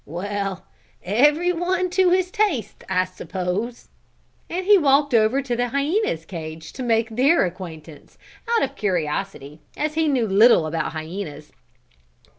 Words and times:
"Well, 0.07 0.65
every 1.03 1.53
one 1.53 1.91
to 1.91 2.09
his 2.09 2.31
taste, 2.31 2.83
I 2.89 3.05
suppose," 3.05 3.89
and 4.49 4.65
he 4.65 4.75
walked 4.75 5.13
over 5.13 5.43
to 5.43 5.55
the 5.55 5.67
hyenas' 5.69 6.25
cage 6.25 6.73
to 6.73 6.81
make 6.81 7.09
their 7.15 7.45
acquaintance, 7.45 8.17
out 8.49 8.63
of 8.63 8.75
curiosity, 8.75 9.59
as 9.77 9.93
he 9.93 10.07
knew 10.07 10.25
little 10.27 10.65
about 10.65 10.93
hyenas. 10.93 11.51